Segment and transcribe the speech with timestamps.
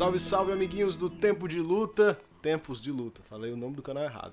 [0.00, 2.18] Salve, salve, amiguinhos do Tempo de Luta.
[2.40, 3.20] Tempos de Luta.
[3.28, 4.32] Falei o nome do canal errado.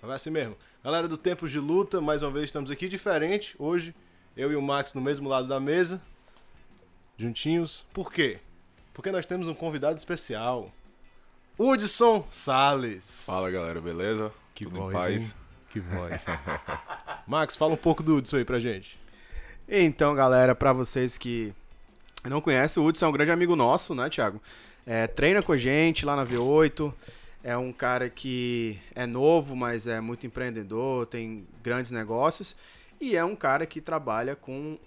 [0.00, 0.56] Mas vai assim mesmo.
[0.82, 3.54] Galera do Tempos de Luta, mais uma vez estamos aqui diferente.
[3.58, 3.94] Hoje,
[4.34, 6.00] eu e o Max no mesmo lado da mesa.
[7.18, 7.84] Juntinhos.
[7.92, 8.38] Por quê?
[8.94, 10.72] Porque nós temos um convidado especial.
[11.58, 13.24] Hudson Salles.
[13.26, 14.32] Fala galera, beleza?
[14.54, 15.22] Que Tudo em voz, paz?
[15.22, 15.32] hein?
[15.68, 16.24] Que voz.
[17.28, 18.98] Max, fala um pouco do Hudson aí pra gente.
[19.68, 21.52] Então, galera, pra vocês que
[22.24, 24.40] não conhecem, o Hudson é um grande amigo nosso, né, Thiago?
[24.86, 26.92] É, treina com a gente lá na V8.
[27.44, 32.56] É um cara que é novo, mas é muito empreendedor, tem grandes negócios.
[33.00, 34.78] E é um cara que trabalha com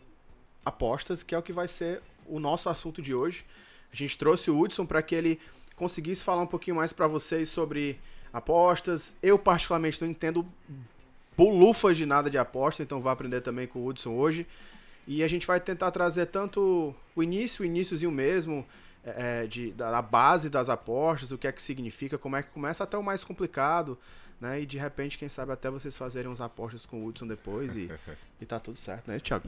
[0.64, 3.46] apostas, que é o que vai ser o nosso assunto de hoje.
[3.92, 5.40] A gente trouxe o Hudson para que ele
[5.76, 8.00] conseguisse falar um pouquinho mais para vocês sobre
[8.32, 9.16] apostas.
[9.22, 10.46] Eu, particularmente, não entendo
[11.38, 14.48] bolufas de nada de aposta, então vou aprender também com o Hudson hoje.
[15.08, 18.66] E a gente vai tentar trazer tanto o início, o iníciozinho mesmo,
[19.06, 22.50] é, de, da, da base das apostas, o que é que significa, como é que
[22.50, 23.98] começa, até o mais complicado,
[24.42, 24.62] né?
[24.62, 27.90] E de repente, quem sabe até vocês fazerem uns apostas com o Hudson depois e,
[28.42, 29.48] e tá tudo certo, né, Thiago?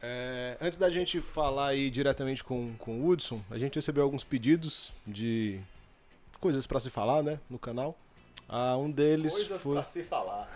[0.00, 4.22] É, antes da gente falar aí diretamente com, com o Hudson, a gente recebeu alguns
[4.22, 5.60] pedidos de
[6.40, 7.98] coisas pra se falar, né, no canal.
[8.48, 9.82] Ah, um deles foi.
[9.84, 10.50] se falar.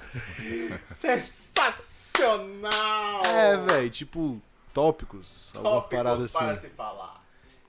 [0.87, 3.23] Sensacional!
[3.27, 4.43] É, velho, tipo,
[4.79, 6.61] tópicos, alguma parada assim.
[6.61, 7.25] se falar.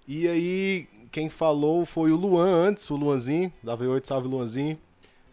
[0.07, 4.77] E aí, quem falou foi o Luan antes, o Luanzinho, da V8, salve Luanzinho.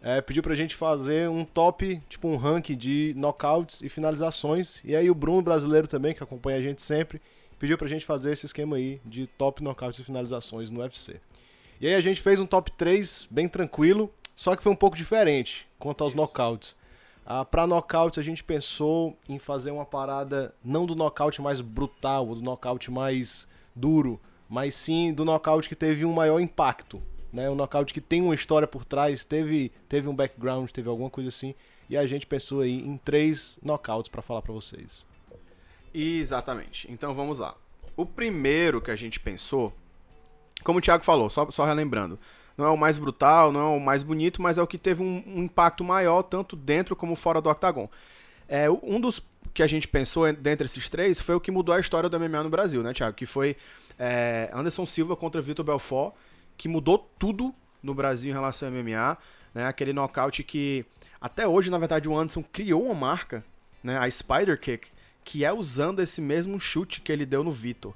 [0.01, 4.81] É, pediu pra gente fazer um top, tipo um ranking de knockouts e finalizações.
[4.85, 7.21] E aí o Bruno brasileiro também, que acompanha a gente sempre,
[7.59, 11.21] pediu pra gente fazer esse esquema aí de top knockouts e finalizações no UFC.
[11.79, 14.97] E aí a gente fez um top 3 bem tranquilo, só que foi um pouco
[14.97, 16.75] diferente quanto aos knockouts.
[17.29, 22.37] Ah, pra knockouts a gente pensou em fazer uma parada não do nocaute mais brutal,
[22.37, 27.03] do nocaute mais duro, mas sim do nocaute que teve um maior impacto.
[27.33, 27.51] Né?
[27.51, 31.29] Um nocaute que tem uma história por trás, teve, teve um background, teve alguma coisa
[31.29, 31.53] assim.
[31.91, 35.05] E a gente pensou aí em três knockouts pra falar pra vocês.
[35.93, 36.91] Exatamente.
[36.91, 37.57] Então vamos lá.
[37.97, 39.73] O primeiro que a gente pensou,
[40.63, 42.19] como o Thiago falou, só, só relembrando,
[42.57, 45.03] não é o mais brutal, não é o mais bonito, mas é o que teve
[45.03, 47.89] um, um impacto maior, tanto dentro como fora do octagon.
[48.49, 49.21] É, um dos
[49.53, 52.43] que a gente pensou dentre esses três foi o que mudou a história do MMA
[52.43, 53.17] no Brasil, né, Thiago?
[53.17, 53.57] Que foi
[53.99, 56.15] é, Anderson Silva contra Vitor Belfort,
[56.57, 59.19] que mudou tudo no Brasil em relação ao MMA,
[59.55, 59.67] né?
[59.67, 60.85] Aquele nocaute que
[61.21, 63.45] até hoje, na verdade, o Anderson criou uma marca,
[63.83, 63.99] né?
[63.99, 64.89] A Spider Kick,
[65.25, 67.95] que é usando esse mesmo chute que ele deu no Vitor.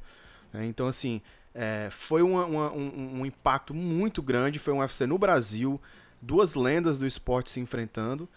[0.52, 0.66] né?
[0.66, 1.20] Então, assim,
[1.54, 4.58] é, foi uma- uma- um, um impacto muito grande.
[4.58, 5.80] Foi um UFC no Brasil,
[6.20, 8.28] duas lendas do esporte se enfrentando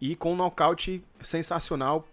[0.00, 2.06] e com um nocaute sensacional,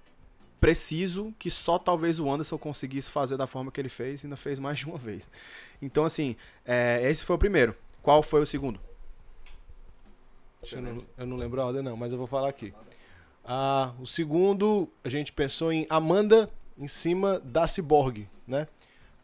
[0.59, 4.35] preciso, que só talvez o Anderson conseguisse fazer da forma que ele fez e ainda
[4.37, 5.29] fez mais de uma vez.
[5.81, 6.35] Então, assim,
[6.65, 7.75] é, esse foi o primeiro.
[8.01, 8.79] Qual foi o segundo?
[10.71, 12.73] Eu não, eu não lembro a ordem não, mas eu vou falar aqui.
[13.43, 18.67] Ah, o segundo, a gente pensou em Amanda em cima da Cyborg, né?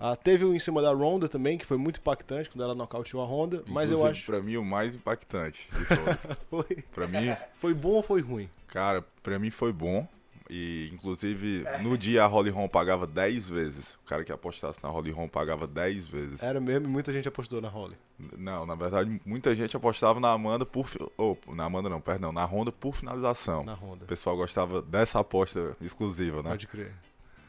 [0.03, 3.21] Ah, teve o em cima da Ronda também, que foi muito impactante quando ela nocauteou
[3.21, 6.37] a Ronda, mas eu Inclusive, acho Pra mim, o mais impactante de todos.
[6.49, 8.49] foi, pra mim, foi bom ou foi ruim?
[8.67, 10.07] cara, pra mim foi bom.
[10.53, 13.93] E, inclusive, no dia a Holly Holm pagava 10 vezes.
[13.93, 16.43] O cara que apostasse na Holly Holm pagava 10 vezes.
[16.43, 17.95] Era mesmo, muita gente apostou na Holly.
[18.37, 20.89] Não, na verdade, muita gente apostava na Amanda por...
[20.89, 22.33] fi- Oh, na Amanda não, perdão.
[22.33, 23.63] Na Honda por finalização.
[23.63, 24.03] Na Honda.
[24.03, 26.49] O pessoal gostava dessa aposta exclusiva, né?
[26.49, 26.91] Pode crer.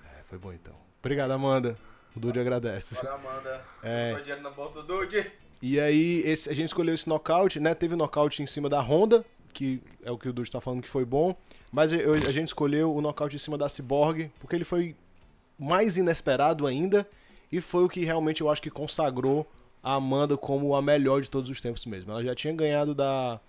[0.04, 0.74] É, foi bom então.
[1.00, 1.76] Obrigado, Amanda.
[2.16, 3.06] O Dude agradece.
[3.06, 3.64] Amanda.
[3.82, 4.14] É.
[4.20, 5.30] dinheiro na bolsa do Dude.
[5.60, 7.74] E aí, esse- a gente escolheu esse nocaute, né?
[7.74, 10.88] Teve nocaute em cima da Honda, que é o que o Dude tá falando que
[10.88, 11.34] foi bom.
[11.70, 14.94] Mas eu- a gente escolheu o nocaute em cima da Cyborg, porque ele foi
[15.58, 17.06] mais inesperado ainda.
[17.50, 19.46] E foi o que realmente eu acho que consagrou
[19.82, 22.10] a Amanda como a melhor de todos os tempos mesmo.
[22.12, 23.40] Ela já tinha ganhado da.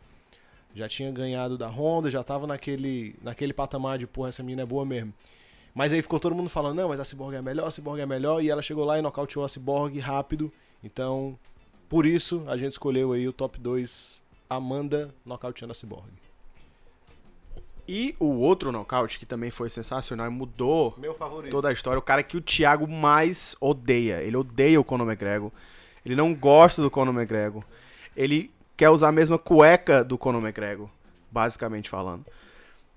[0.75, 4.66] Já tinha ganhado da Honda, já tava naquele, naquele patamar de, porra, essa menina é
[4.66, 5.13] boa mesmo.
[5.73, 8.06] Mas aí ficou todo mundo falando, não, mas a Cyborg é melhor, a Cyborg é
[8.06, 10.51] melhor, e ela chegou lá e nocauteou a Cyborg rápido.
[10.83, 11.38] Então,
[11.89, 16.09] por isso, a gente escolheu aí o top 2, Amanda nocauteando a Cyborg.
[17.88, 20.95] E o outro nocaute, que também foi sensacional e mudou
[21.50, 24.21] toda a história, o cara que o Thiago mais odeia.
[24.21, 25.51] Ele odeia o Conor McGregor.
[26.06, 27.63] Ele não gosta do Conor McGregor.
[28.15, 30.88] Ele quer usar a mesma cueca do Conor McGregor,
[31.30, 32.25] basicamente falando.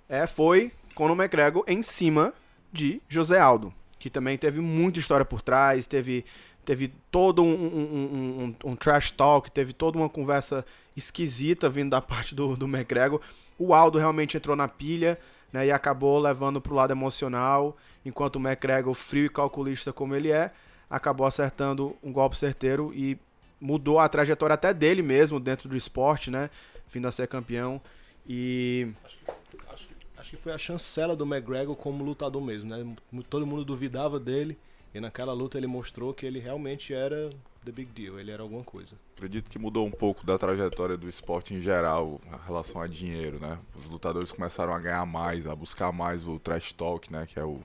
[0.09, 2.33] É, foi Conor McGregor em cima
[2.73, 6.25] de José Aldo, que também teve muita história por trás, teve,
[6.65, 10.65] teve todo um, um, um- um- trash talk, teve toda uma conversa
[10.97, 13.21] esquisita vindo da parte do, do McGregor.
[13.59, 15.19] O Aldo realmente entrou na pilha,
[15.53, 20.31] né, e acabou levando pro lado emocional, enquanto o McGregor, frio e calculista como ele
[20.31, 20.51] é,
[20.91, 23.19] acabou acertando um golpe certeiro e
[23.61, 26.51] mudou a trajetória até dele mesmo dentro do esporte, né?
[26.93, 27.81] Vindo a ser campeão.
[28.29, 29.31] E Acho que,
[29.73, 29.95] acho, que,
[30.27, 32.97] acho que foi a chancela do McGregor como lutador mesmo, né?
[33.31, 34.59] Todo mundo duvidava dele.
[34.93, 37.31] E naquela luta ele mostrou que ele realmente era
[37.65, 38.97] the big deal, ele era alguma coisa.
[39.15, 43.39] Acredito que mudou um pouco da trajetória do esporte em geral, em relação a dinheiro,
[43.39, 43.59] né?
[43.77, 47.27] Os lutadores começaram a ganhar mais, a buscar mais o trash talk, né?
[47.27, 47.61] Que é o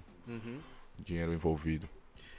[1.00, 1.88] dinheiro envolvido.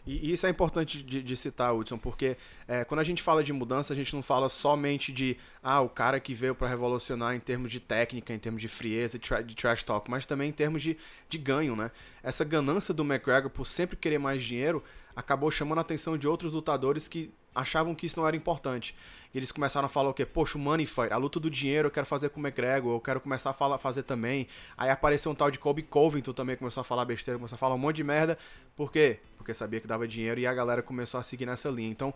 [0.05, 3.53] E isso é importante de, de citar, Hudson, porque é, quando a gente fala de
[3.53, 7.41] mudança, a gente não fala somente de ah, o cara que veio para revolucionar em
[7.41, 10.53] termos de técnica, em termos de frieza, de, tra de trash talk, mas também em
[10.53, 10.97] termos de,
[11.29, 11.91] de ganho, né?
[12.23, 14.83] Essa ganância do McGregor por sempre querer mais dinheiro
[15.15, 18.95] acabou chamando a atenção de outros lutadores que achavam que isso não era importante.
[19.33, 20.27] E eles começaram a falar o quê?
[20.27, 23.01] Poxa, o money fight, a luta do dinheiro eu quero fazer com o McGregor, eu
[23.01, 24.47] quero começar a falar, fazer também.
[24.77, 27.75] Aí apareceu um tal de Kobe Covington também, começou a falar besteira, começou a falar
[27.75, 28.39] um monte de merda.
[28.77, 29.21] Por quê?
[29.37, 31.91] Porque sabia que dava dinheiro e a galera começou a seguir nessa linha.
[31.91, 32.15] Então,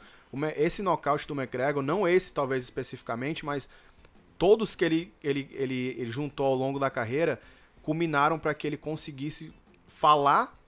[0.57, 3.69] esse nocaute do McGregor, não esse talvez especificamente, mas
[4.39, 7.41] todos que ele, ele, ele, ele juntou ao longo da carreira
[7.83, 9.55] culminaram para que ele conseguisse
[9.87, 10.59] falar,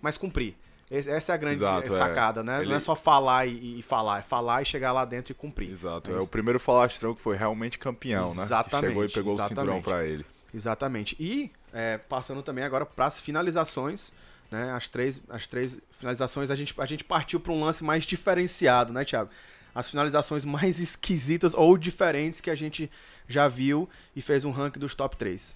[0.00, 0.54] mas cumprir.
[0.90, 1.96] Esse- Essa é a grande Exato, é.
[1.96, 2.56] sacada, né?
[2.56, 5.34] Não Ele- é só falar e, e falar, é falar e chegar lá dentro e
[5.34, 5.70] cumprir.
[5.70, 6.10] Exato.
[6.10, 8.42] É É, o primeiro falastrão que foi realmente campeão, né?
[8.42, 9.84] Exatamente, Que chegou e pegou o cinturão exatamente.
[9.84, 10.24] pra ele.
[10.54, 11.16] Exatamente.
[11.20, 14.12] E é, passando também agora para as finalizações,
[14.50, 14.72] né?
[14.72, 18.90] As três, as três finalizações, a gente, a gente partiu para um lance mais diferenciado,
[18.92, 19.28] né, Thiago?
[19.74, 22.90] As finalizações mais esquisitas ou diferentes que a gente
[23.28, 23.86] já viu
[24.16, 25.54] e fez um ranking dos top 3.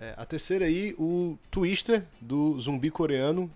[0.00, 3.50] É, a terceira aí, o Twister do zumbi coreano.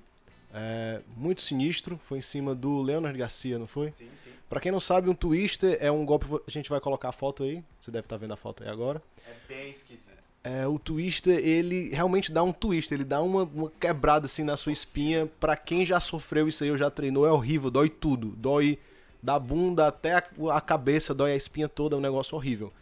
[0.55, 3.91] É, muito sinistro, foi em cima do Leonard Garcia, não foi?
[3.91, 4.31] Sim, sim.
[4.51, 6.27] Pra quem não sabe, um Twister é um golpe.
[6.47, 7.65] A gente vai colocar a foto aí.
[7.81, 9.03] Você deve estar vendo a foto aí agora.
[9.27, 10.23] É bem esquisito.
[10.45, 14.57] É, o Twister, ele realmente dá um twist, ele dá uma, uma quebrada assim na
[14.57, 15.31] sua espinha.
[15.39, 18.31] Pra quem já sofreu isso aí ou já treinou, é horrível, dói tudo.
[18.37, 18.79] Dói
[19.23, 22.73] da bunda até a, a cabeça, dói a espinha toda, é um negócio horrível.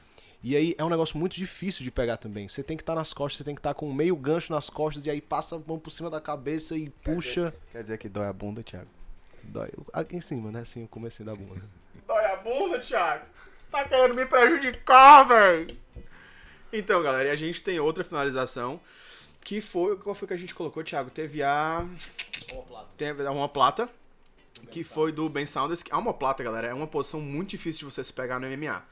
[0.43, 2.49] E aí é um negócio muito difícil de pegar também.
[2.49, 5.05] Você tem que estar nas costas, você tem que estar com meio gancho nas costas
[5.05, 7.55] e aí passa a mão por cima da cabeça e puxa.
[7.71, 8.89] Quer dizer que dói a bunda, Thiago?
[9.43, 9.71] Dói.
[9.93, 10.61] Aqui em cima, né?
[10.61, 11.63] Assim, o comecinho da bunda.
[12.07, 13.25] Dói a bunda, Thiago.
[13.71, 15.77] Tá querendo me prejudicar, velho.
[16.73, 18.81] Então, galera, e a gente tem outra finalização.
[19.43, 19.97] Que foi.
[19.97, 21.11] Qual foi que a gente colocou, Thiago?
[21.11, 21.87] Teve a.
[22.97, 23.89] Teve a plata.
[24.71, 25.83] Que foi do Ben Saunders.
[25.91, 28.83] A omoplata, galera, é uma posição muito difícil de você se pegar no MMA.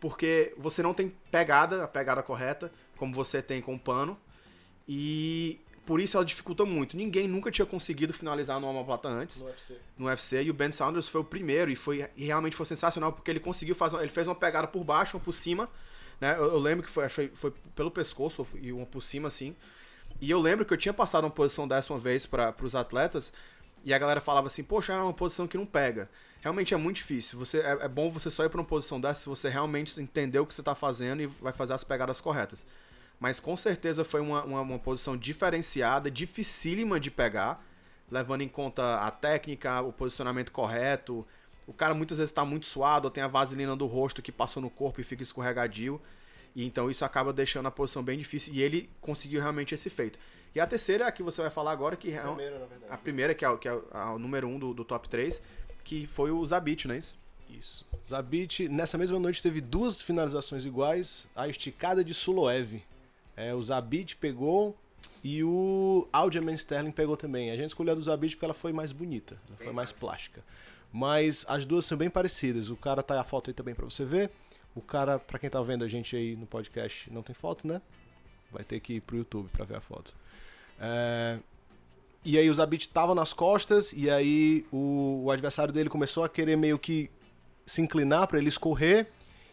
[0.00, 4.18] Porque você não tem pegada, a pegada correta, como você tem com o pano.
[4.86, 6.96] E por isso ela dificulta muito.
[6.96, 9.76] Ninguém nunca tinha conseguido finalizar no omoplata antes No UFC.
[9.96, 13.12] no UFC e o Ben Saunders foi o primeiro e foi e realmente foi sensacional
[13.12, 15.68] porque ele conseguiu fazer ele fez uma pegada por baixo uma por cima
[16.20, 19.56] né eu, eu lembro que foi, foi foi pelo pescoço e uma por cima assim
[20.20, 23.32] e eu lembro que eu tinha passado uma posição dessa uma vez para os atletas
[23.82, 26.96] e a galera falava assim poxa é uma posição que não pega realmente é muito
[26.96, 30.00] difícil você é, é bom você só ir para uma posição dessa se você realmente
[30.00, 32.64] entender o que você está fazendo e vai fazer as pegadas corretas
[33.20, 37.64] mas com certeza foi uma, uma, uma posição diferenciada dificílima de pegar
[38.10, 41.26] levando em conta a técnica, o posicionamento correto.
[41.66, 44.70] O cara muitas vezes está muito suado, tem a vaselina do rosto que passou no
[44.70, 46.00] corpo e fica escorregadio.
[46.56, 48.54] E então isso acaba deixando a posição bem difícil.
[48.54, 50.18] E ele conseguiu realmente esse feito.
[50.54, 52.64] E a terceira é a que você vai falar agora, que é um- Primeira, na
[52.66, 52.92] verdade.
[52.92, 55.06] a primeira, que é, o- que é o, a- o número um do, do top
[55.06, 55.42] 3,
[55.88, 57.18] que foi o Zabit, não é isso?
[57.48, 57.88] Isso.
[58.06, 61.26] Zabit, nessa mesma noite, teve duas finalizações iguais.
[61.34, 62.82] A esticada de Suloev.
[63.34, 64.76] É, o Zabit pegou
[65.24, 67.50] e o Aljamain Sterling pegou também.
[67.50, 69.40] A gente escolheu a do Zabit porque ela foi mais bonita.
[69.48, 70.44] Ela foi mais plástica.
[70.92, 72.68] Mas as duas são bem parecidas.
[72.68, 74.30] O cara tá a foto aí também pra você ver.
[74.74, 77.80] O cara, pra quem tá vendo a gente aí no podcast, não tem foto, né?
[78.52, 80.14] Vai ter que ir pro YouTube pra ver a foto.
[80.78, 81.38] É,
[82.24, 86.28] E aí o Zabit tava nas costas e aí o, o adversário dele começou a
[86.28, 87.10] querer meio que
[87.64, 89.06] se inclinar pra ele escorrer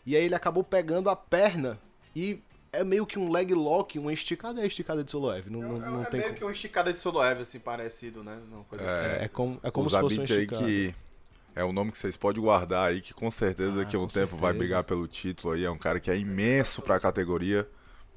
[0.05, 1.79] e aí ele acabou pegando a perna
[2.15, 2.39] e
[2.73, 6.01] é meio que um leg lock, uma esticada é esticada de Soloev, não, não, não
[6.03, 6.37] é tem meio como.
[6.39, 8.37] que uma esticada de Soloev, assim, parecido, né?
[8.51, 10.65] Uma coisa É, é como, é como o se fosse uma Zabit aí esticada.
[10.65, 10.95] que
[11.55, 14.07] é um nome que vocês podem guardar aí, que com certeza Ah, daqui a um
[14.07, 14.57] tempo vai certeza.
[14.57, 15.63] brigar pelo título aí.
[15.63, 17.65] É um cara que é imenso pra categoria,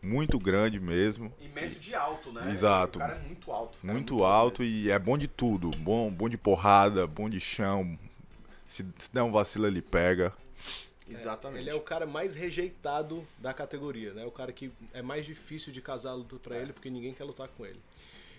[0.03, 1.33] muito grande mesmo.
[1.41, 2.51] Imenso de alto, né?
[2.51, 2.99] Exato.
[2.99, 3.77] O cara é muito alto.
[3.77, 5.71] o cara é Muito alto e é bom de tudo.
[5.71, 7.99] Bom, bom de porrada, bom de chão.
[8.67, 10.33] Se, se der um vacilo, ele pega.
[11.11, 11.61] Exatamente.
[11.61, 14.25] Ele é o cara mais rejeitado da categoria, né?
[14.27, 17.25] O cara que é mais difícil de casar a luta pra ele, porque ninguém quer
[17.25, 17.81] lutar com ele.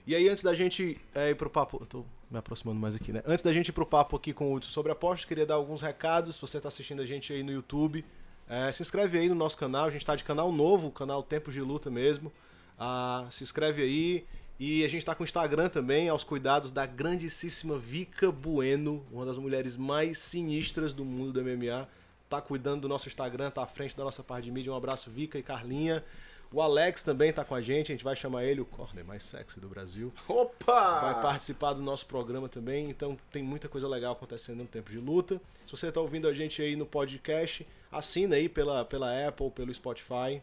[0.06, 1.78] E aí, antes da gente é, ir pro papo.
[1.82, 3.22] Eu tô me aproximando mais aqui, né?
[3.26, 5.82] Antes da gente ir pro papo aqui com o Hudson sobre apostas, queria dar alguns
[5.82, 6.36] recados.
[6.36, 8.06] Se você tá assistindo a gente aí no YouTube,
[8.50, 9.86] é, se inscreve aí no nosso canal.
[9.86, 12.32] A gente tá de canal novo, o canal Tempos de Luta mesmo.
[12.80, 14.26] Ah, se inscreve aí
[14.60, 19.26] E a gente tá com o Instagram também, aos cuidados da grandíssima Vika Bueno, uma
[19.26, 21.88] das mulheres mais sinistras do mundo do MMA.
[22.28, 24.74] Tá cuidando do nosso Instagram, tá à frente da nossa parte de mídia.
[24.74, 26.04] Um abraço, Vika e Carlinha.
[26.52, 29.22] O Alex também tá com a gente, a gente vai chamar ele o corner mais
[29.22, 30.12] sexy do Brasil.
[30.28, 31.00] Opa!
[31.00, 34.98] Vai participar do nosso programa também, então tem muita coisa legal acontecendo no tempo de
[34.98, 35.40] luta.
[35.66, 39.74] Se você tá ouvindo a gente aí no podcast, assina aí pela, pela Apple, pelo
[39.74, 40.42] Spotify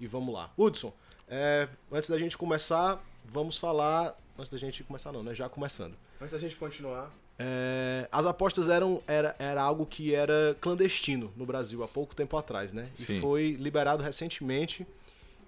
[0.00, 0.50] e vamos lá.
[0.56, 0.92] Hudson,
[1.28, 4.16] é, antes da gente começar, vamos falar.
[4.38, 5.34] Antes da gente começar, não, né?
[5.34, 5.94] Já começando.
[6.20, 7.10] Antes da gente continuar.
[7.40, 12.36] É, as apostas eram era, era algo que era clandestino no Brasil há pouco tempo
[12.36, 12.88] atrás, né?
[12.98, 13.20] E Sim.
[13.20, 14.86] foi liberado recentemente.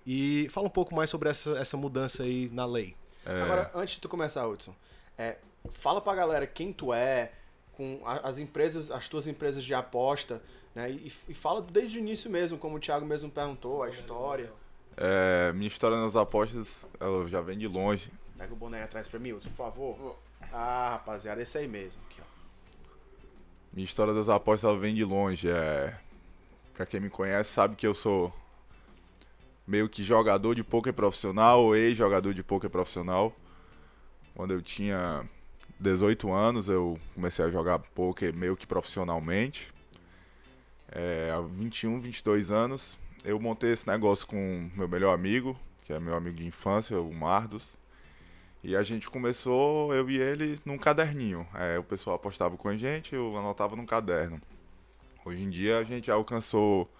[0.07, 2.97] E fala um pouco mais sobre essa, essa mudança aí na lei.
[3.27, 4.75] É, Agora, antes de tu começar, Hudson,
[5.19, 5.37] é,
[5.71, 7.33] fala pra galera quem tu é,
[7.73, 10.41] com a- as empresas, as tuas empresas de aposta,
[10.75, 10.91] né?
[10.91, 14.53] E, e fala desde o início mesmo, como o Thiago mesmo perguntou, a história.
[14.97, 18.11] é, minha história nas apostas, ela já vem de longe.
[18.37, 20.17] Pega o boné atrás pra mim, por favor.
[20.53, 22.01] Ah, rapaziada, esse aí mesmo.
[22.07, 22.31] Aqui, ó.
[23.73, 25.49] Minha história das apostas ela vem de longe.
[25.49, 25.97] É...
[26.75, 28.33] Pra quem me conhece sabe que eu sou
[29.67, 33.33] meio que jogador de poker profissional ou ex-jogador de poker profissional.
[34.35, 35.29] Quando eu tinha
[35.79, 39.73] 18 anos eu comecei a jogar poker meio que profissionalmente.
[40.91, 46.01] É, há 21, 22 anos eu montei esse negócio com meu melhor amigo, que é
[46.01, 47.79] meu amigo de infância, o Mardos.
[48.63, 51.47] E a gente começou, eu e ele, num caderninho.
[51.55, 54.41] É, o pessoal apostava com a gente, eu anotava num caderno.
[55.25, 56.91] Hoje em dia a gente alcançou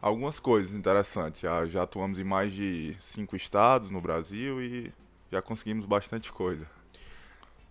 [0.00, 1.40] algumas coisas interessantes.
[1.40, 4.92] Já, já atuamos em mais de cinco estados no Brasil e
[5.30, 6.68] já conseguimos bastante coisa.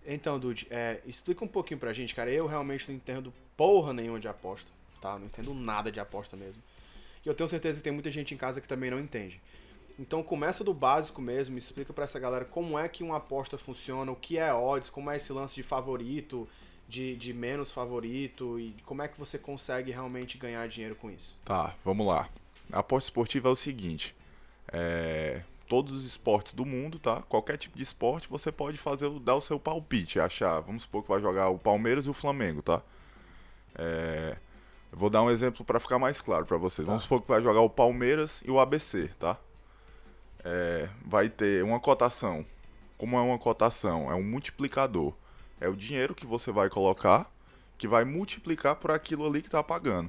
[0.04, 2.30] Então, Dude, é, explica um pouquinho pra gente, cara.
[2.30, 4.70] Eu realmente não entendo porra nenhuma de aposta,
[5.02, 5.18] tá?
[5.18, 6.62] Não entendo nada de aposta mesmo.
[7.24, 9.40] E eu tenho certeza que tem muita gente em casa que também não entende.
[9.98, 14.10] Então começa do básico mesmo, explica pra essa galera como é que uma aposta funciona,
[14.10, 16.48] o que é odds, como é esse lance de favorito,
[16.88, 21.36] de, de menos favorito e como é que você consegue realmente ganhar dinheiro com isso.
[21.44, 22.28] Tá, vamos lá.
[22.72, 24.16] A aposta esportiva é o seguinte:
[24.72, 27.22] é, todos os esportes do mundo, tá?
[27.22, 30.60] Qualquer tipo de esporte, você pode fazer, dar o seu palpite, achar.
[30.60, 32.82] Vamos supor que vai jogar o Palmeiras e o Flamengo, tá?
[33.74, 34.36] É,
[34.92, 36.86] eu vou dar um exemplo para ficar mais claro para vocês.
[36.86, 39.38] Vamos supor que vai jogar o Palmeiras e o ABC, tá?
[40.44, 42.44] É, vai ter uma cotação.
[42.98, 44.10] Como é uma cotação?
[44.10, 45.14] É um multiplicador.
[45.58, 47.32] É o dinheiro que você vai colocar
[47.82, 50.08] que vai multiplicar por aquilo ali que tá pagando.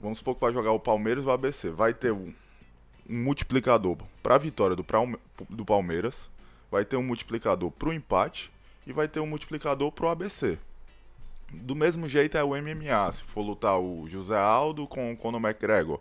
[0.00, 1.70] Vamos supor que vai jogar o Palmeiras e o ABC.
[1.70, 2.32] Vai ter um,
[3.10, 4.86] um multiplicador para a vitória do,
[5.50, 6.30] do Palmeiras,
[6.70, 8.52] vai ter um multiplicador para o empate
[8.86, 10.60] e vai ter um multiplicador para o ABC.
[11.52, 13.12] Do mesmo jeito é o MMA.
[13.12, 16.00] Se for lutar o José Aldo com o Conor McGregor,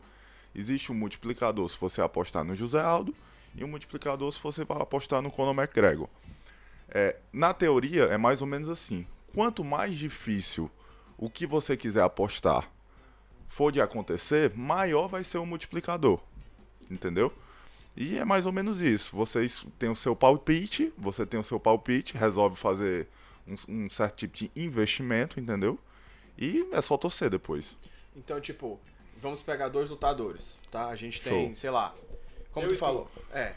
[0.55, 3.13] existe um multiplicador se você apostar no José Aldo
[3.53, 6.07] e um multiplicador se você apostar no Conor McGregor.
[6.89, 9.05] É, na teoria é mais ou menos assim.
[9.33, 10.69] Quanto mais difícil
[11.17, 12.69] o que você quiser apostar
[13.47, 16.19] for de acontecer, maior vai ser o multiplicador.
[16.89, 17.33] Entendeu?
[17.95, 19.15] E é mais ou menos isso.
[19.15, 23.09] Vocês têm o seu palpite, você tem o seu palpite, resolve fazer
[23.47, 23.55] um,
[23.85, 25.79] um certo tipo de investimento, entendeu?
[26.37, 27.77] E é só torcer depois.
[28.15, 28.79] Então, tipo,
[29.21, 30.87] vamos pegar dois lutadores, tá?
[30.87, 31.55] A gente tem, Show.
[31.55, 31.93] sei lá,
[32.51, 32.79] como Eu tu e tu.
[32.79, 33.11] falou.
[33.33, 33.53] É.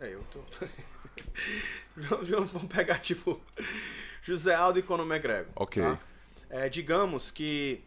[0.00, 0.40] É, eu tô.
[1.96, 3.40] vamos, vamos- vamos pegar, tipo,
[4.22, 5.52] José Aldo e Conor McGregor.
[5.56, 5.82] Ok.
[5.82, 5.98] tá?
[6.50, 7.82] É, digamos que,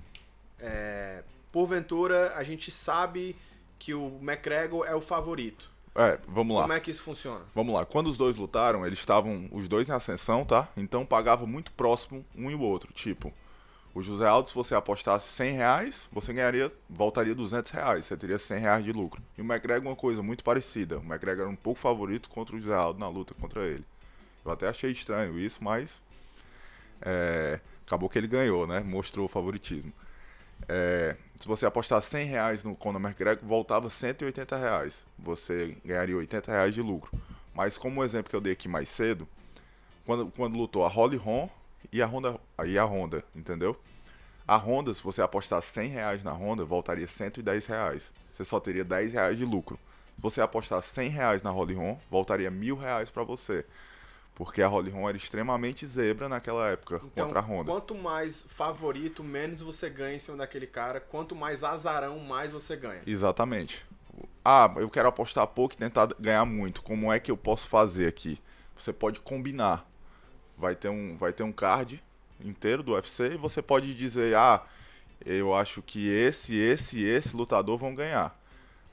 [0.60, 3.36] é, porventura, a gente sabe
[3.80, 5.70] que o McGregor é o favorito.
[5.98, 6.62] É, vamos lá.
[6.62, 7.44] Como é que isso funciona?
[7.56, 10.70] Vamos lá, quando os dois lutaram, eles estavam os dois em ascensão, tá?
[10.78, 12.94] Então pagava muito próximo um e o outro.
[12.94, 13.34] Tipo,
[13.96, 18.06] o José Aldo, se você apostasse 100 reais, você ganharia, voltaria 200 reais.
[18.06, 19.20] Você teria 100 reais de lucro.
[19.36, 21.00] E o McGregor, uma coisa muito parecida.
[21.00, 23.84] O McGregor era um pouco favorito contra o José Aldo na luta contra ele.
[24.46, 26.04] Eu até achei estranho isso, mas
[27.02, 28.82] é, acabou que ele ganhou, né?
[28.82, 29.92] Mostrou o favoritismo.
[30.70, 35.06] É, se você apostar 100 reais no Conor McGregor, voltava 180 reais.
[35.18, 37.12] Você ganharia 80 reais de lucro.
[37.54, 39.28] Mas como o exemplo que eu dei aqui mais cedo,
[40.06, 41.50] quando, quando lutou a Holly Holm
[41.92, 43.80] e a Honda, e a Honda, entendeu?
[44.48, 48.12] A Honda, se você apostar 100 reais na Honda, voltaria 110 reais.
[48.32, 49.78] Você só teria 10 reais de lucro.
[50.16, 53.66] Se você apostar 100 reais na Holly Holm, voltaria mil reais para você.
[54.38, 57.72] Porque a Holly Holm era extremamente zebra naquela época Então, contra a Honda.
[57.72, 61.00] quanto mais favorito, menos você ganha em cima daquele cara.
[61.00, 63.02] Quanto mais azarão, mais você ganha.
[63.08, 63.84] Exatamente.
[64.46, 66.84] Ah, eu quero apostar pouco e tentar ganhar muito.
[66.84, 68.40] Como é que eu posso fazer aqui?
[68.78, 69.90] Você pode combinar.
[70.56, 72.04] Vai ter um, vai ter um card
[72.40, 74.64] inteiro do UFC e você pode dizer, ah,
[75.26, 78.40] eu acho que esse, esse e esse lutador vão ganhar.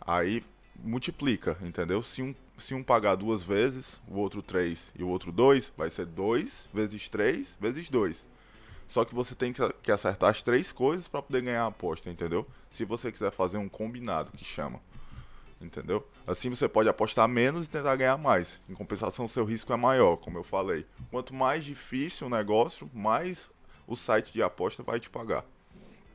[0.01, 0.43] Aí
[0.83, 2.03] multiplica, entendeu?
[2.03, 5.91] Se um, se um pagar duas vezes, o outro três e o outro dois, vai
[5.91, 8.25] ser dois vezes três vezes dois.
[8.87, 12.47] Só que você tem que, acertar as três coisas para poder ganhar a aposta, entendeu?
[12.71, 14.81] Se você quiser fazer um combinado, que chama.
[15.61, 16.07] Entendeu?
[16.27, 18.61] Assim você pode apostar menos e tentar ganhar mais.
[18.69, 20.87] Em compensação, seu risco é maior, como eu falei.
[21.11, 23.51] Quanto mais difícil o negócio, mais
[23.87, 25.45] o site de aposta vai te pagar.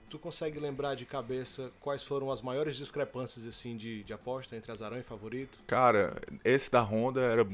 [0.10, 4.72] Tu consegue lembrar de cabeça quais foram as maiores discrepâncias assim de, de aposta entre
[4.72, 5.60] Azarão e Favorito?
[5.68, 7.48] Cara, esse da Honda era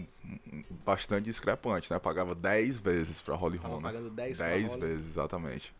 [0.85, 2.00] bastante discrepante, né?
[2.00, 3.89] Pagava 10 vezes pra Holly Honda.
[3.89, 4.88] pagando 10 10 pra Holly.
[4.88, 5.75] vezes, exatamente.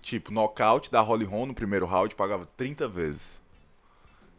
[0.00, 3.40] Tipo, nocaute da Holly Holm no primeiro round pagava 30 vezes.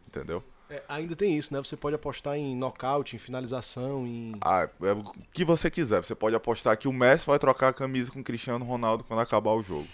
[0.08, 0.42] Entendeu?
[0.72, 1.60] É, ainda tem isso, né?
[1.60, 4.32] Você pode apostar em nocaute, em finalização, em.
[4.40, 6.02] Ah, é o que você quiser.
[6.02, 9.20] Você pode apostar que o Messi vai trocar a camisa com o Cristiano Ronaldo quando
[9.20, 9.86] acabar o jogo.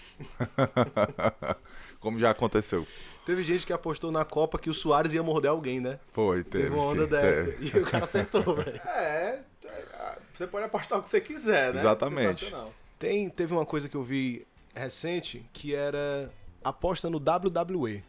[1.99, 2.87] Como já aconteceu.
[3.25, 5.99] Teve gente que apostou na Copa que o Soares ia morder alguém, né?
[6.11, 6.65] Foi, teve.
[6.65, 7.51] Teve uma onda sim, dessa.
[7.51, 7.77] teve.
[7.77, 8.81] E o cara acertou, velho.
[8.85, 9.39] É,
[10.33, 11.81] você pode apostar o que você quiser, né?
[11.81, 12.45] Exatamente.
[12.45, 12.73] Sensacional.
[12.97, 16.31] Tem, teve uma coisa que eu vi recente que era
[16.63, 18.03] aposta no WWE.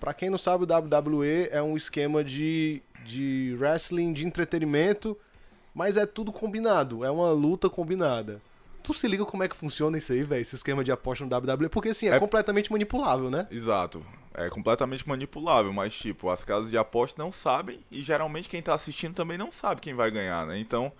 [0.00, 5.16] Pra quem não sabe, o WWE é um esquema de, de wrestling de entretenimento,
[5.74, 8.40] mas é tudo combinado, é uma luta combinada.
[8.82, 10.40] Tu se liga como é que funciona isso aí, velho?
[10.42, 11.68] Esse esquema de aposta no WWE?
[11.68, 13.46] Porque assim, é, É- completamente manipulável, né?
[13.50, 14.04] Exato.
[14.34, 18.74] É completamente manipulável, mas tipo, as casas de aposta não sabem e geralmente quem tá
[18.74, 20.58] assistindo também não sabe quem vai ganhar, né?
[20.58, 20.90] Então,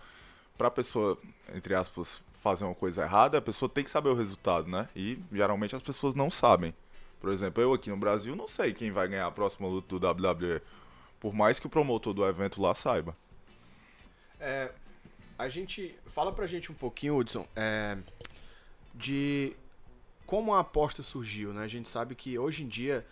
[0.57, 1.19] pra pessoa,
[1.55, 4.89] entre aspas, fazer uma coisa errada, a pessoa tem que saber o resultado, né?
[4.95, 6.75] E geralmente as pessoas não sabem.
[7.21, 10.07] Por exemplo, eu aqui no Brasil não sei quem vai ganhar a próxima luta do
[10.09, 10.61] WWE,
[11.19, 13.17] por mais que o promotor do evento lá saiba.
[14.41, 14.71] É,
[15.43, 15.95] a gente.
[16.07, 17.99] Fala pra gente um pouquinho, Hudson, é,
[18.95, 19.55] de
[20.27, 21.65] como a aposta surgiu, né?
[21.65, 23.07] A gente sabe que hoje em dia,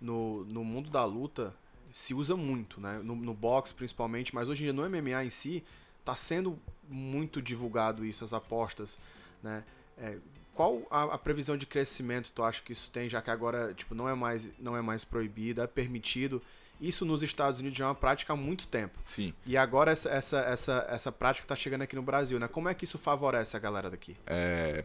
[0.00, 1.54] no, no mundo da luta,
[1.92, 3.00] se usa muito, né?
[3.02, 5.64] No, no boxe principalmente, mas hoje em dia no MMA em si,
[6.04, 6.58] tá sendo
[6.88, 8.98] muito divulgado isso, as apostas,
[9.42, 9.64] né?
[9.96, 10.18] É,
[10.54, 13.94] qual a, a previsão de crescimento tu acha que isso tem, já que agora tipo,
[13.94, 16.42] não, é mais, não é mais proibido, é permitido?
[16.80, 18.98] Isso nos Estados Unidos já é uma prática há muito tempo.
[19.02, 19.34] Sim.
[19.44, 22.46] E agora essa, essa, essa, essa prática tá chegando aqui no Brasil, né?
[22.46, 24.16] Como é que isso favorece a galera daqui?
[24.26, 24.84] É,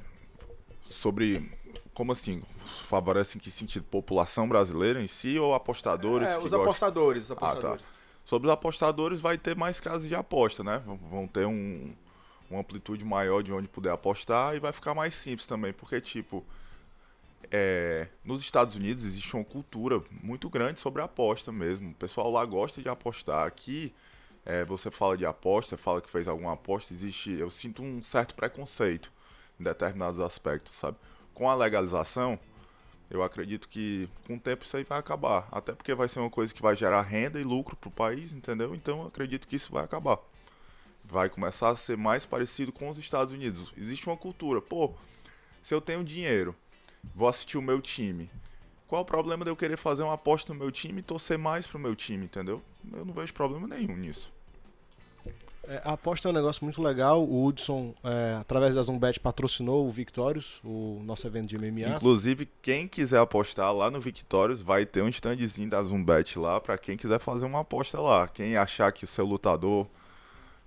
[0.86, 1.52] sobre.
[1.94, 2.42] Como assim?
[2.88, 3.84] Favorece em que sentido?
[3.86, 6.62] População brasileira em si ou apostadores É, que os gostam?
[6.62, 7.48] apostadores, os Ah, tá.
[7.50, 7.86] apostadores.
[8.26, 10.82] Sobre os apostadores, vai ter mais casas de aposta, né?
[11.12, 11.94] Vão ter um,
[12.50, 16.44] uma amplitude maior de onde puder apostar e vai ficar mais simples também, porque, tipo,
[17.52, 21.92] é, nos Estados Unidos existe uma cultura muito grande sobre aposta mesmo.
[21.92, 23.46] O pessoal lá gosta de apostar.
[23.46, 23.94] Aqui,
[24.46, 27.32] é, você fala de aposta, fala que fez alguma aposta, existe.
[27.32, 29.12] Eu sinto um certo preconceito
[29.60, 30.98] em determinados aspectos, sabe?
[31.34, 32.40] Com a legalização,
[33.10, 35.48] eu acredito que com o tempo isso aí vai acabar.
[35.52, 38.74] Até porque vai ser uma coisa que vai gerar renda e lucro pro país, entendeu?
[38.76, 40.20] Então eu acredito que isso vai acabar.
[41.04, 43.74] Vai começar a ser mais parecido com os Estados Unidos.
[43.78, 44.62] Existe uma cultura.
[44.62, 44.94] Pô,
[45.62, 46.56] se eu tenho dinheiro,
[47.16, 48.30] vou assistir o meu time.
[48.88, 51.66] Qual o problema de eu querer fazer uma aposta no meu time e torcer mais
[51.66, 52.62] pro meu time, entendeu?
[52.92, 54.32] Eu não vejo problema nenhum nisso.
[55.66, 57.24] É, a aposta é um negócio muito legal.
[57.24, 61.96] O Hudson, é, através da Zumbet, patrocinou o Victorious, o nosso evento de MMA.
[61.96, 66.78] Inclusive, quem quiser apostar lá no Victorious, vai ter um standzinho da Zumbet lá pra
[66.78, 68.28] quem quiser fazer uma aposta lá.
[68.28, 69.88] Quem achar que o seu lutador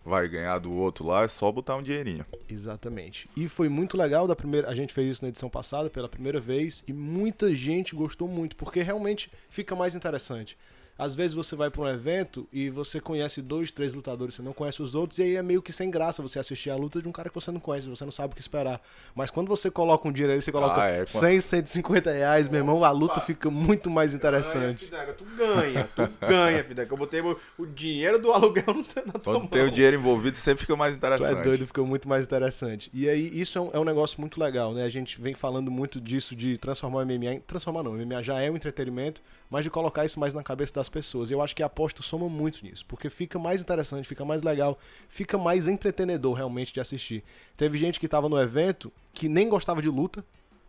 [0.06, 2.24] vai ganhar do outro lá, é só botar um dinheirinho.
[2.48, 3.28] Exatamente.
[3.36, 4.70] E foi muito legal da primeira.
[4.70, 8.54] A gente fez isso na edição passada pela primeira vez e muita gente gostou muito,
[8.54, 10.56] porque realmente fica mais interessante.
[10.98, 14.52] Às vezes você vai para um evento e você conhece dois, três lutadores, você não
[14.54, 17.08] conhece os outros, e aí é meio que sem graça você assistir a luta de
[17.08, 18.80] um cara que você não conhece, você não sabe o que esperar.
[19.14, 22.58] Mas quando você coloca um dinheiro aí, você coloca Ah, é, 100, 150 reais, meu
[22.60, 24.86] irmão, a luta fica muito mais interessante.
[24.86, 26.92] Ganha, Fidega, tu ganha, tu ganha, Fidega.
[26.94, 28.64] Eu botei o, dinheiro do aluguel
[29.06, 29.46] na tua Quando mão.
[29.48, 31.38] tem o dinheiro envolvido, sempre fica mais Tu interessante.
[31.38, 32.90] é doido, ficou muito mais interessante.
[32.94, 34.84] E aí, isso é um, é um negócio muito legal, né?
[34.84, 37.40] A gente vem falando muito disso de transformar o MMA em.
[37.40, 40.72] Transformar não, o MMA já é um entretenimento, mas de colocar isso mais na cabeça
[40.74, 41.30] das pessoas.
[41.30, 44.42] E eu acho que a aposta soma muito nisso, porque fica mais interessante, fica mais
[44.42, 47.22] legal, fica mais entretenedor realmente de assistir.
[47.56, 50.24] Teve gente que tava no evento que nem gostava de luta,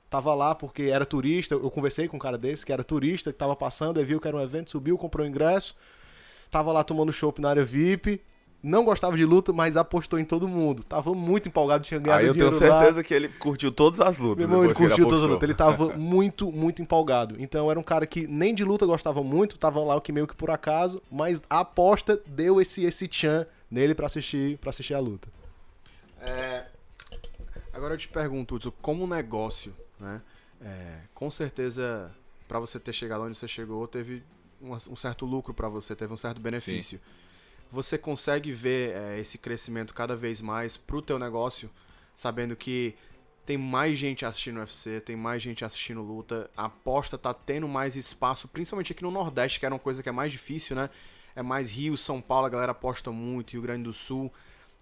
[0.09, 1.55] tava lá porque era turista.
[1.55, 4.27] Eu conversei com um cara desse que era turista, que tava passando, aí viu que
[4.27, 5.75] era um evento, subiu, comprou o ingresso,
[6.49, 8.21] tava lá tomando chopp na área VIP.
[8.61, 10.83] Não gostava de luta, mas apostou em todo mundo.
[10.83, 12.79] Tava muito empolgado, tinha ganhado Aí eu tenho dinheiro lá.
[12.79, 14.37] certeza que ele curtiu todas as lutas.
[14.37, 15.43] Meu irmão, ele curtiu todas as lutas.
[15.43, 17.35] Ele tava muito, muito empolgado.
[17.39, 20.27] Então era um cara que nem de luta gostava muito, tava lá o que meio
[20.27, 24.95] que por acaso, mas a aposta deu esse esse tchan nele pra assistir, para assistir
[24.95, 25.27] a luta.
[26.19, 26.65] É,
[27.71, 30.21] agora eu te pergunto, Hudson, como negócio, né?
[30.59, 32.11] É, com certeza,
[32.47, 34.23] pra você ter chegado onde você chegou, teve
[34.61, 36.99] um, um certo lucro pra você, teve um certo benefício.
[37.71, 41.69] Você consegue ver é, esse crescimento cada vez mais pro teu negócio,
[42.15, 42.95] sabendo que
[43.45, 47.95] tem mais gente assistindo UFC, tem mais gente assistindo luta, a aposta tá tendo mais
[47.95, 50.89] espaço, principalmente aqui no Nordeste, que era uma coisa que é mais difícil, né?
[51.33, 54.33] É mais Rio, São Paulo, a galera aposta muito, Rio Grande do Sul.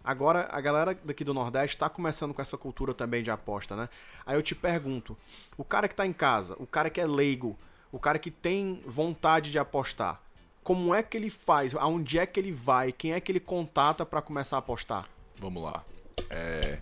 [0.03, 3.89] Agora, a galera daqui do Nordeste está começando com essa cultura também de aposta, né?
[4.25, 5.15] Aí eu te pergunto,
[5.57, 7.57] o cara que tá em casa, o cara que é leigo,
[7.91, 10.21] o cara que tem vontade de apostar,
[10.65, 11.75] como é que ele faz?
[11.75, 12.91] Aonde é que ele vai?
[12.91, 15.07] Quem é que ele contata para começar a apostar?
[15.37, 15.85] Vamos lá.
[16.27, 16.79] É...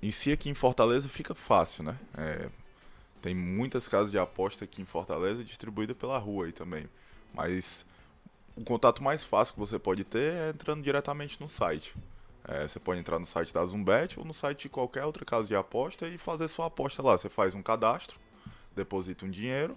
[0.00, 1.98] Em si aqui em Fortaleza fica fácil, né?
[2.16, 2.48] É...
[3.20, 6.88] Tem muitas casas de aposta aqui em Fortaleza distribuídas pela rua aí também.
[7.34, 7.84] Mas
[8.54, 11.96] o contato mais fácil que você pode ter é entrando diretamente no site.
[12.46, 15.48] É, você pode entrar no site da Zumbet ou no site de qualquer outra casa
[15.48, 17.18] de aposta e fazer sua aposta lá.
[17.18, 18.20] Você faz um cadastro,
[18.76, 19.76] deposita um dinheiro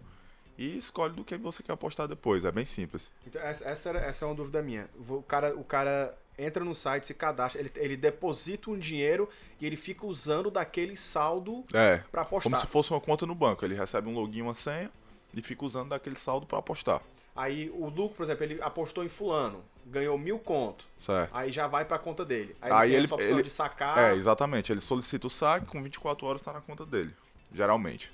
[0.58, 2.44] e escolhe do que você quer apostar depois.
[2.46, 3.12] É bem simples.
[3.26, 4.90] Então, essa, essa, essa é uma dúvida minha.
[5.08, 9.28] O cara, o cara entra no site, se cadastra, ele, ele deposita um dinheiro
[9.60, 12.44] e ele fica usando daquele saldo É, para apostar.
[12.52, 13.64] como se fosse uma conta no banco.
[13.66, 14.90] Ele recebe um login, uma senha
[15.34, 17.02] e fica usando daquele saldo para apostar.
[17.36, 20.86] Aí o lucro, por exemplo, ele apostou em fulano, ganhou mil conto.
[20.98, 21.36] Certo?
[21.38, 22.56] Aí já vai pra conta dele.
[22.62, 23.98] Aí, Aí ele tem ele- essa opção ele- de sacar.
[24.00, 24.72] É, exatamente.
[24.72, 27.14] Ele solicita o saque, com 24 horas está na conta dele.
[27.54, 28.12] Geralmente.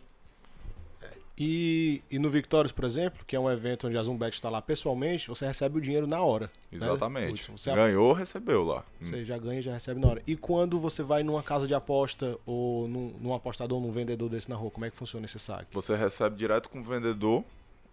[1.37, 4.61] E, e no Victórios, por exemplo, que é um evento onde a Zumbet está lá
[4.61, 6.51] pessoalmente, você recebe o dinheiro na hora.
[6.71, 6.77] né?
[6.77, 7.41] Exatamente.
[7.41, 7.57] Hudson?
[7.57, 8.85] Você, Ganhou, recebeu lá.
[9.01, 9.05] Hum.
[9.05, 10.21] você já ganha e já recebe na hora.
[10.27, 14.49] E quando você vai numa casa de aposta ou num, num apostador, num vendedor desse
[14.49, 15.73] na rua, como é que funciona esse saque?
[15.73, 17.43] Você recebe direto com o vendedor,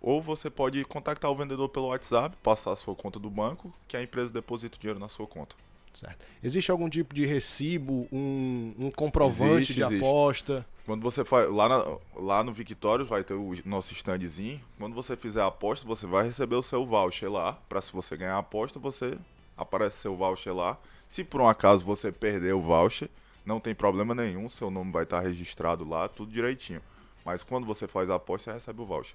[0.03, 3.97] ou você pode contactar o vendedor pelo WhatsApp, passar a sua conta do banco, que
[3.97, 5.57] a empresa deposita o dinheiro na sua conta.
[5.93, 6.25] Certo.
[6.43, 10.05] Existe algum tipo de recibo, um, um comprovante Existe, de existe.
[10.05, 10.67] aposta?
[10.87, 11.51] Quando você faz.
[11.51, 14.61] Lá, na- lá no Victórios vai ter o nosso standzinho.
[14.79, 17.55] Quando você fizer a aposta, você vai receber o seu voucher lá.
[17.69, 19.17] Pra se você ganhar a aposta, você
[19.57, 20.79] aparece seu voucher lá.
[21.09, 23.09] Se por um acaso você perder o voucher,
[23.45, 24.49] não tem problema nenhum.
[24.49, 26.81] Seu nome vai estar registrado lá, tudo direitinho.
[27.25, 29.15] Mas quando você faz a aposta, você recebe o voucher.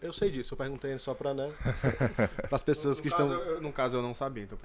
[0.00, 1.50] Eu sei disso, eu perguntei só para né,
[2.50, 3.28] as pessoas que no, estão.
[3.28, 4.58] caso, eu, no caso eu não sabia, então.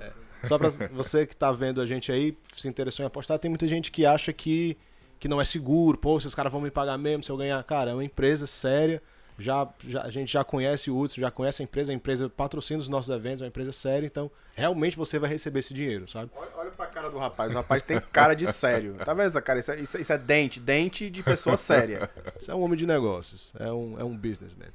[0.43, 3.67] Só pra você que tá vendo a gente aí, se interessou em apostar, tem muita
[3.67, 4.77] gente que acha que,
[5.19, 7.63] que não é seguro, pô, esses caras vão me pagar mesmo se eu ganhar.
[7.63, 9.01] Cara, é uma empresa séria.
[9.39, 12.79] Já, já- a gente já conhece o Hudson, já conhece a empresa, a empresa patrocina
[12.79, 16.29] os nossos eventos, é uma empresa séria, então realmente você vai receber esse dinheiro, sabe?
[16.35, 18.95] Olha, olha pra cara do rapaz, o rapaz tem cara de sério.
[19.03, 19.57] Tá vendo essa cara?
[19.57, 22.07] Isso é, isso é- isso é dente, dente de pessoa séria.
[22.39, 24.67] Você é um homem de negócios, é um, é um businessman.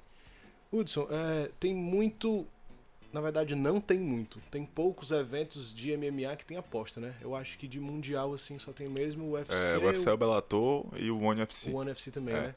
[0.79, 2.47] Hudson, é, tem muito.
[3.13, 4.41] Na verdade, não tem muito.
[4.51, 7.15] Tem poucos eventos de MMA que tem aposta, né?
[7.21, 10.17] Eu acho que de mundial, assim, só tem mesmo o UFC, É, o UFC, o
[10.17, 11.71] Bellator e o One UFC.
[11.71, 12.41] o One FC também, É.
[12.41, 12.55] né?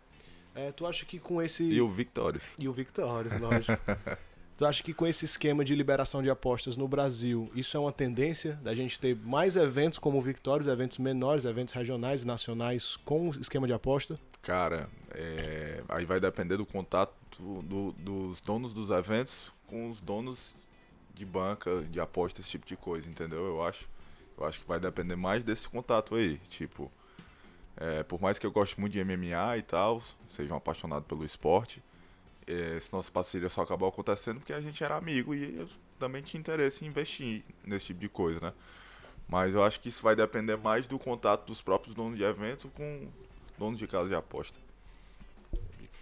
[0.55, 1.63] É, tu acha que com esse.
[1.63, 2.43] E o Victorious.
[2.57, 3.71] E o Victorious, lógico.
[4.57, 7.93] tu acha que com esse esquema de liberação de apostas no Brasil, isso é uma
[7.93, 12.97] tendência da gente ter mais eventos como o Victorious, eventos menores, eventos regionais e nacionais
[13.05, 14.19] com esquema de aposta?
[14.41, 17.13] Cara, é, aí vai depender do contato
[17.63, 20.53] do- dos donos dos eventos com os donos
[21.13, 23.45] de banca, de aposta, esse tipo de coisa, entendeu?
[23.45, 23.87] Eu acho.
[24.37, 26.37] Eu acho que vai depender mais desse contato aí.
[26.49, 26.89] Tipo,
[27.75, 31.25] é, por mais que eu goste muito de MMA e tal, seja um apaixonado pelo
[31.25, 31.83] esporte,
[32.47, 35.69] é, essa nossa parceria só acabou acontecendo porque a gente era amigo e eu
[35.99, 38.53] também tinha interesse em investir nesse tipo de coisa, né?
[39.27, 42.69] Mas eu acho que isso vai depender mais do contato dos próprios donos de evento
[42.69, 43.07] com
[43.57, 44.57] donos de casa de aposta.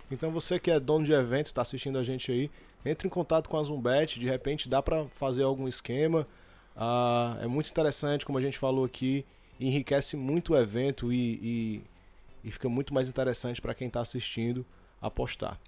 [0.10, 2.50] Então você que é dono de evento, está assistindo a gente aí,
[2.86, 6.28] entre em contato com a Zumbet, de repente dá para fazer algum esquema.
[6.76, 9.26] Ah, é muito interessante, como a gente falou aqui,
[9.60, 11.82] enriquece muito o evento e, e,
[12.43, 14.65] e fica muito mais interessante para quem está assistindo
[15.02, 15.60] apostar.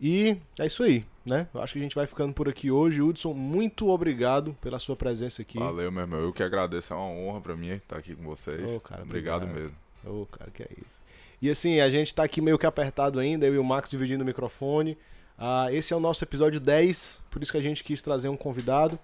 [0.00, 1.46] E é isso aí, né?
[1.52, 3.02] Eu acho que a gente vai ficando por aqui hoje.
[3.02, 5.58] Hudson, muito obrigado pela sua presença aqui.
[5.58, 6.20] Valeu, meu irmão.
[6.20, 6.94] Eu que agradeço.
[6.94, 8.62] É uma honra pra mim estar aqui com vocês.
[8.70, 9.62] Ô, cara, obrigado, obrigado.
[9.62, 9.76] mesmo.
[10.22, 11.02] Ô, cara, que é isso.
[11.40, 14.22] E assim, a gente tá aqui meio que apertado ainda, eu e o Max dividindo
[14.22, 14.96] o microfone.
[15.38, 18.36] Ah, esse é o nosso episódio 10, por isso que a gente quis trazer um
[18.36, 18.98] convidado.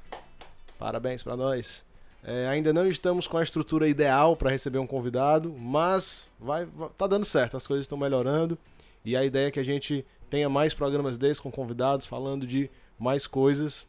[0.78, 1.82] Parabéns pra nós.
[2.22, 6.90] É, ainda não estamos com a estrutura ideal para receber um convidado, mas vai, vai-
[6.98, 8.58] tá dando certo, as coisas estão melhorando.
[9.04, 12.68] E a ideia é que a gente tenha mais programas desses com convidados, falando de
[12.98, 13.86] mais coisas.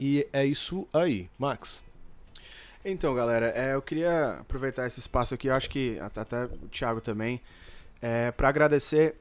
[0.00, 1.28] E é isso aí.
[1.38, 1.82] Max.
[2.84, 7.00] Então, galera, é, eu queria aproveitar esse espaço aqui, acho que até, até o Thiago
[7.00, 7.40] também,
[8.00, 9.16] é, para agradecer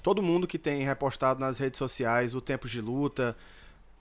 [0.00, 3.36] todo mundo que tem repostado nas redes sociais o Tempos de Luta,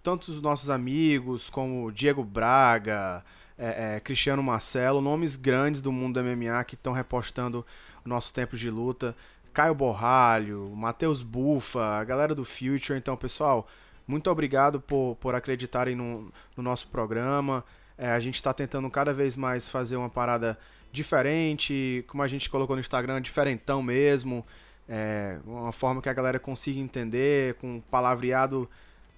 [0.04, 3.26] tanto os nossos amigos como Diego Braga,
[3.58, 7.66] é, é, Cristiano Marcelo, nomes grandes do mundo do MMA que estão repostando
[8.06, 9.16] o nosso Tempos de Luta,
[9.52, 12.98] Caio Borralho, Matheus Bufa, a galera do Future.
[12.98, 13.68] Então, pessoal,
[14.08, 17.64] Muito obrigado por, por acreditarem no, no nosso programa.
[18.00, 20.58] É, a gente está tentando cada vez mais fazer uma parada
[20.90, 24.46] diferente, como a gente colocou no Instagram, diferentão mesmo.
[24.88, 28.70] É, uma forma que a galera consiga entender, com palavreado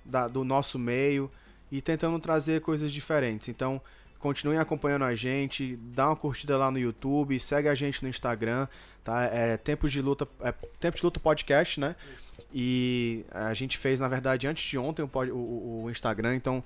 [0.04, 1.30] da, do nosso meio
[1.72, 3.50] e tentando trazer coisas diferentes.
[3.50, 3.80] Então,
[4.18, 8.68] continuem acompanhando a gente, dá uma curtida lá no YouTube, segue a gente no Instagram,
[9.04, 9.26] tá?
[9.26, 11.96] É Tempos de Luta, é Tempo de Luta Podcast, né?
[12.16, 12.48] Isso.
[12.52, 16.64] E a gente fez, na verdade, antes de ontem o, o, o Instagram, então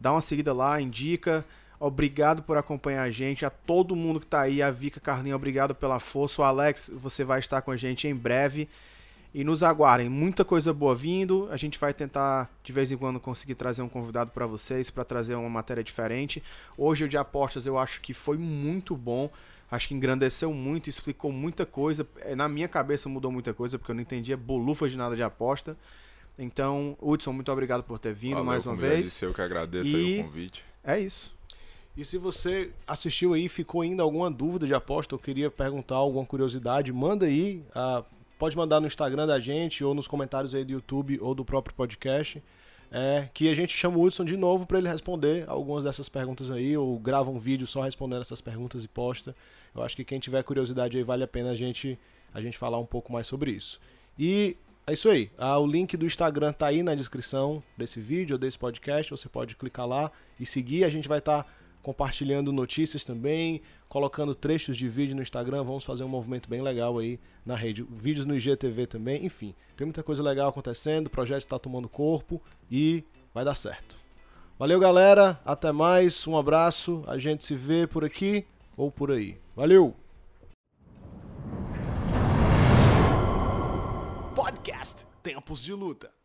[0.00, 1.44] dá uma seguida lá, indica.
[1.80, 5.74] Obrigado por acompanhar a gente, a todo mundo que tá aí, a Vika Carlinha, obrigado
[5.74, 6.42] pela força.
[6.42, 8.68] O Alex, você vai estar com a gente em breve.
[9.34, 11.48] E nos aguardem, muita coisa boa vindo.
[11.52, 15.04] A gente vai tentar de vez em quando conseguir trazer um convidado para vocês, para
[15.04, 16.42] trazer uma matéria diferente.
[16.76, 19.30] Hoje o de apostas eu acho que foi muito bom.
[19.70, 22.06] Acho que engrandeceu muito, explicou muita coisa.
[22.20, 25.22] É, na minha cabeça mudou muita coisa, porque eu não entendia bolufas de nada de
[25.22, 25.76] aposta.
[26.38, 29.20] Então, Hudson, muito obrigado por ter vindo Valeu, mais uma vez.
[29.20, 30.20] Eu que agradeço e...
[30.20, 30.64] o convite.
[30.84, 31.36] É isso.
[31.96, 36.24] E se você assistiu aí ficou ainda alguma dúvida de aposta ou queria perguntar alguma
[36.24, 37.64] curiosidade, manda aí.
[37.70, 38.04] Uh,
[38.38, 41.74] pode mandar no Instagram da gente ou nos comentários aí do YouTube ou do próprio
[41.74, 42.40] podcast.
[42.90, 46.50] É, que a gente chama o Hudson de novo para ele responder algumas dessas perguntas
[46.50, 49.36] aí, ou grava um vídeo só respondendo essas perguntas e posta.
[49.74, 51.98] Eu acho que quem tiver curiosidade aí vale a pena a gente,
[52.32, 53.78] a gente falar um pouco mais sobre isso.
[54.18, 54.56] E
[54.88, 55.30] é isso aí.
[55.36, 59.10] Ah, o link do Instagram tá aí na descrição desse vídeo ou desse podcast.
[59.10, 60.84] Você pode clicar lá e seguir.
[60.84, 61.50] A gente vai estar tá
[61.82, 65.62] compartilhando notícias também, colocando trechos de vídeo no Instagram.
[65.62, 67.82] Vamos fazer um movimento bem legal aí na rede.
[67.82, 69.24] Vídeos no IGTV também.
[69.26, 71.08] Enfim, tem muita coisa legal acontecendo.
[71.08, 73.98] O projeto está tomando corpo e vai dar certo.
[74.58, 75.38] Valeu, galera.
[75.44, 76.26] Até mais.
[76.26, 77.04] Um abraço.
[77.06, 78.44] A gente se vê por aqui
[78.76, 79.38] ou por aí.
[79.54, 80.07] Valeu!
[84.38, 86.17] Podcast Tempos de Luta.